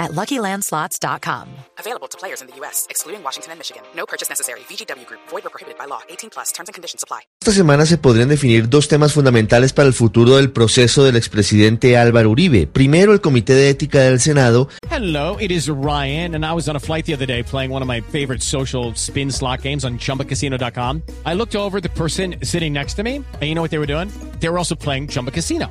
at 0.00 0.10
LuckyLandSlots.com. 0.12 1.48
Available 1.78 2.08
to 2.08 2.18
players 2.18 2.40
in 2.42 2.48
the 2.48 2.56
U.S., 2.60 2.86
excluding 2.90 3.22
Washington 3.22 3.52
and 3.52 3.58
Michigan. 3.60 3.82
No 3.94 4.06
purchase 4.06 4.28
necessary. 4.28 4.60
VGW 4.68 5.06
Group. 5.06 5.20
Void 5.30 5.46
or 5.46 5.50
prohibited 5.50 5.78
by 5.78 5.84
law. 5.86 6.00
18 6.08 6.30
plus. 6.30 6.52
Terms 6.52 6.68
and 6.68 6.74
conditions 6.74 7.04
apply. 7.04 7.20
Esta 7.42 7.52
semana 7.52 7.86
se 7.86 7.98
podrían 7.98 8.28
definir 8.28 8.68
dos 8.68 8.88
temas 8.88 9.12
fundamentales 9.12 9.72
para 9.72 9.86
el 9.86 9.94
futuro 9.94 10.36
del 10.36 10.50
proceso 10.50 11.04
del 11.04 11.16
expresidente 11.16 11.96
Álvaro 11.96 12.30
Uribe. 12.30 12.66
Primero, 12.66 13.12
el 13.12 13.20
Comité 13.20 13.54
de 13.54 13.70
Ética 13.70 14.00
del 14.00 14.20
Senado. 14.20 14.68
Hello, 14.90 15.36
it 15.38 15.50
is 15.50 15.68
Ryan, 15.68 16.34
and 16.34 16.44
I 16.44 16.52
was 16.52 16.68
on 16.68 16.76
a 16.76 16.80
flight 16.80 17.06
the 17.06 17.14
other 17.14 17.26
day 17.26 17.42
playing 17.42 17.70
one 17.70 17.82
of 17.82 17.88
my 17.88 18.00
favorite 18.00 18.42
social 18.42 18.92
spin 18.94 19.30
slot 19.30 19.62
games 19.62 19.84
on 19.84 19.98
ChumbaCasino.com. 19.98 21.02
I 21.24 21.34
looked 21.34 21.54
over 21.54 21.78
at 21.78 21.82
the 21.82 21.90
person 21.90 22.36
sitting 22.42 22.72
next 22.72 22.94
to 22.94 23.02
me, 23.02 23.16
and 23.16 23.42
you 23.42 23.54
know 23.54 23.62
what 23.62 23.70
they 23.70 23.78
were 23.78 23.86
doing? 23.86 24.10
They 24.40 24.48
were 24.48 24.58
also 24.58 24.74
playing 24.74 25.08
Chumba 25.08 25.30
Casino. 25.30 25.70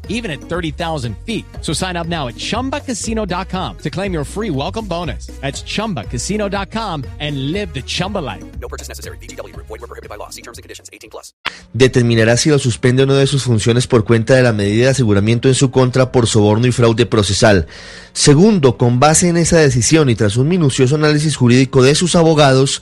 even 0.11 0.31
at 0.31 0.39
30,000 0.39 1.17
feet. 1.25 1.45
So 1.61 1.73
sign 1.73 1.97
up 1.97 2.07
now 2.07 2.27
at 2.27 2.35
ChumbaCasino.com 2.35 3.77
to 3.79 3.89
claim 3.89 4.13
your 4.13 4.23
free 4.23 4.51
welcome 4.51 4.85
bonus. 4.87 5.27
That's 5.41 5.63
ChumbaCasino.com 5.63 7.03
and 7.19 7.51
live 7.51 7.73
the 7.73 7.81
Chumba 7.81 8.19
life. 8.19 8.43
No 8.59 8.67
purchase 8.67 8.87
necessary. 8.87 9.17
VGW 9.17 9.53
Group. 9.53 9.67
Void 9.67 9.81
were 9.81 9.87
prohibited 9.87 10.09
by 10.09 10.17
law. 10.17 10.29
See 10.29 10.43
terms 10.43 10.59
and 10.59 10.63
conditions. 10.63 10.89
18 10.93 11.09
plus. 11.09 11.33
Determinará 11.73 12.37
si 12.37 12.49
lo 12.49 12.59
suspende 12.59 13.03
o 13.03 13.05
no 13.05 13.15
de 13.15 13.25
sus 13.25 13.43
funciones 13.43 13.87
por 13.87 14.03
cuenta 14.03 14.35
de 14.35 14.43
la 14.43 14.53
medida 14.53 14.85
de 14.85 14.91
aseguramiento 14.91 15.47
en 15.47 15.55
su 15.55 15.71
contra 15.71 16.11
por 16.11 16.27
soborno 16.27 16.67
y 16.67 16.71
fraude 16.71 17.05
procesal. 17.05 17.67
Segundo, 18.13 18.77
con 18.77 18.99
base 18.99 19.29
en 19.29 19.37
esa 19.37 19.57
decisión 19.57 20.09
y 20.09 20.15
tras 20.15 20.37
un 20.37 20.47
minucioso 20.47 20.95
análisis 20.95 21.35
jurídico 21.35 21.81
de 21.81 21.95
sus 21.95 22.15
abogados, 22.15 22.81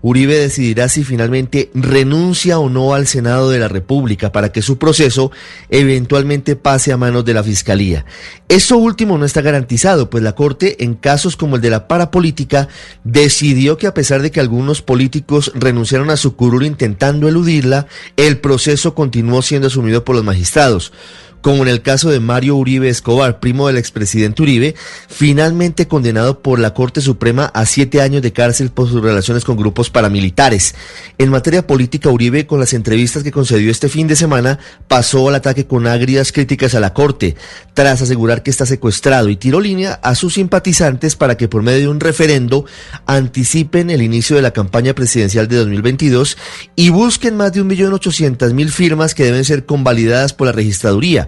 Uribe 0.00 0.38
decidirá 0.38 0.88
si 0.88 1.02
finalmente 1.02 1.70
renuncia 1.74 2.58
o 2.58 2.68
no 2.68 2.94
al 2.94 3.06
Senado 3.06 3.50
de 3.50 3.58
la 3.58 3.68
República 3.68 4.30
para 4.30 4.52
que 4.52 4.62
su 4.62 4.78
proceso 4.78 5.32
eventualmente 5.70 6.56
pase 6.56 6.92
a 6.92 6.96
manos 6.96 7.24
de 7.24 7.34
la 7.34 7.42
Fiscalía. 7.42 8.04
Esto 8.48 8.76
último 8.76 9.18
no 9.18 9.24
está 9.24 9.40
garantizado, 9.40 10.08
pues 10.08 10.22
la 10.22 10.34
Corte, 10.34 10.84
en 10.84 10.94
casos 10.94 11.36
como 11.36 11.56
el 11.56 11.62
de 11.62 11.70
la 11.70 11.88
parapolítica, 11.88 12.68
decidió 13.04 13.76
que 13.76 13.86
a 13.86 13.94
pesar 13.94 14.22
de 14.22 14.30
que 14.30 14.40
algunos 14.40 14.82
políticos 14.82 15.52
renunciaron 15.54 16.10
a 16.10 16.16
su 16.16 16.36
curul 16.36 16.64
intentando 16.64 17.28
eludirla, 17.28 17.86
el 18.16 18.38
proceso 18.38 18.94
continuó 18.94 19.42
siendo 19.42 19.66
asumido 19.66 20.04
por 20.04 20.14
los 20.14 20.24
magistrados 20.24 20.92
como 21.40 21.62
en 21.62 21.68
el 21.68 21.82
caso 21.82 22.10
de 22.10 22.20
Mario 22.20 22.56
Uribe 22.56 22.88
Escobar, 22.88 23.40
primo 23.40 23.68
del 23.68 23.76
expresidente 23.76 24.42
Uribe, 24.42 24.74
finalmente 25.08 25.88
condenado 25.88 26.40
por 26.40 26.58
la 26.58 26.74
Corte 26.74 27.00
Suprema 27.00 27.46
a 27.46 27.66
siete 27.66 28.00
años 28.00 28.22
de 28.22 28.32
cárcel 28.32 28.70
por 28.70 28.88
sus 28.88 29.02
relaciones 29.02 29.44
con 29.44 29.56
grupos 29.56 29.90
paramilitares. 29.90 30.74
En 31.18 31.30
materia 31.30 31.66
política, 31.66 32.10
Uribe, 32.10 32.46
con 32.46 32.60
las 32.60 32.72
entrevistas 32.72 33.22
que 33.22 33.32
concedió 33.32 33.70
este 33.70 33.88
fin 33.88 34.08
de 34.08 34.16
semana, 34.16 34.58
pasó 34.88 35.28
al 35.28 35.34
ataque 35.34 35.66
con 35.66 35.86
agrias 35.86 36.32
críticas 36.32 36.74
a 36.74 36.80
la 36.80 36.92
Corte, 36.92 37.36
tras 37.74 38.02
asegurar 38.02 38.42
que 38.42 38.50
está 38.50 38.66
secuestrado 38.66 39.28
y 39.28 39.36
tiró 39.36 39.60
línea 39.60 40.00
a 40.02 40.14
sus 40.14 40.34
simpatizantes 40.34 41.16
para 41.16 41.36
que 41.36 41.48
por 41.48 41.62
medio 41.62 41.80
de 41.80 41.88
un 41.88 42.00
referendo 42.00 42.64
anticipen 43.06 43.90
el 43.90 44.02
inicio 44.02 44.36
de 44.36 44.42
la 44.42 44.52
campaña 44.52 44.94
presidencial 44.94 45.48
de 45.48 45.56
2022 45.56 46.36
y 46.76 46.90
busquen 46.90 47.36
más 47.36 47.52
de 47.52 47.60
un 47.60 47.66
millón 47.66 47.92
ochocientas 47.92 48.52
mil 48.52 48.70
firmas 48.70 49.14
que 49.14 49.24
deben 49.24 49.44
ser 49.44 49.66
convalidadas 49.66 50.32
por 50.32 50.46
la 50.46 50.52
registraduría. 50.52 51.27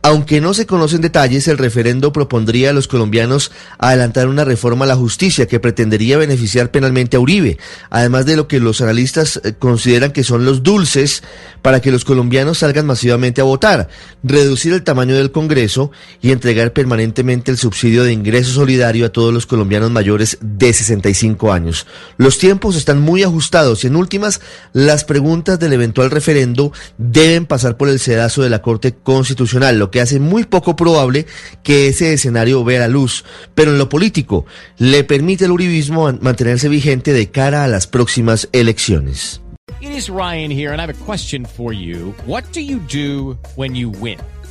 Aunque 0.00 0.40
no 0.40 0.54
se 0.54 0.66
conocen 0.66 1.00
detalles, 1.00 1.48
el 1.48 1.58
referendo 1.58 2.12
propondría 2.12 2.70
a 2.70 2.72
los 2.72 2.86
colombianos 2.86 3.50
adelantar 3.78 4.28
una 4.28 4.44
reforma 4.44 4.84
a 4.84 4.88
la 4.88 4.94
justicia 4.94 5.48
que 5.48 5.58
pretendería 5.58 6.16
beneficiar 6.18 6.70
penalmente 6.70 7.16
a 7.16 7.20
Uribe, 7.20 7.58
además 7.90 8.24
de 8.24 8.36
lo 8.36 8.46
que 8.46 8.60
los 8.60 8.80
analistas 8.80 9.40
eh, 9.42 9.54
consideran 9.58 10.12
que 10.12 10.22
son 10.22 10.44
los 10.44 10.62
dulces 10.62 11.24
para 11.62 11.80
que 11.80 11.90
los 11.90 12.04
colombianos 12.04 12.58
salgan 12.58 12.86
masivamente 12.86 13.40
a 13.40 13.44
votar, 13.44 13.88
reducir 14.22 14.72
el 14.72 14.84
tamaño 14.84 15.16
del 15.16 15.32
Congreso 15.32 15.90
y 16.22 16.30
entregar 16.30 16.72
permanentemente 16.72 17.50
el 17.50 17.58
subsidio 17.58 18.04
de 18.04 18.12
ingreso 18.12 18.52
solidario 18.52 19.06
a 19.06 19.12
todos 19.12 19.34
los 19.34 19.46
colombianos 19.46 19.90
mayores 19.90 20.38
de 20.40 20.72
65 20.72 21.52
años. 21.52 21.86
Los 22.16 22.38
tiempos 22.38 22.76
están 22.76 23.00
muy 23.00 23.24
ajustados 23.24 23.82
y 23.82 23.88
en 23.88 23.96
últimas, 23.96 24.40
las 24.72 25.04
preguntas 25.04 25.58
del 25.58 25.72
eventual 25.72 26.12
referendo 26.12 26.72
deben 26.98 27.46
pasar 27.46 27.76
por 27.76 27.88
el 27.88 27.98
sedazo 27.98 28.42
de 28.42 28.50
la 28.50 28.62
Corte 28.62 28.94
Constitucional, 29.02 29.78
lo 29.88 29.90
que 29.90 30.02
hace 30.02 30.20
muy 30.20 30.44
poco 30.44 30.76
probable 30.76 31.24
que 31.62 31.88
ese 31.88 32.12
escenario 32.12 32.62
vea 32.62 32.80
la 32.80 32.88
luz. 32.88 33.24
Pero 33.54 33.70
en 33.70 33.78
lo 33.78 33.88
político, 33.88 34.44
le 34.76 35.02
permite 35.02 35.46
al 35.46 35.52
uribismo 35.52 36.12
mantenerse 36.20 36.68
vigente 36.68 37.14
de 37.14 37.30
cara 37.30 37.64
a 37.64 37.68
las 37.68 37.86
próximas 37.86 38.50
elecciones. 38.52 39.40
It 39.80 39.90
is 39.90 40.08
Ryan 40.10 40.50
here, 40.50 40.72
and 40.72 40.80
I 40.80 40.84
have 40.84 40.90
a 40.90 41.04
question 41.06 41.46
for 41.46 41.72
you. 41.72 42.14
What 42.26 42.44
do 42.52 42.60
you 42.60 42.80
do 42.80 43.38
when 43.56 43.74
you 43.74 43.90
win? 43.90 44.18